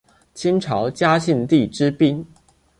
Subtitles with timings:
[0.33, 2.25] 清朝嘉庆帝之嫔。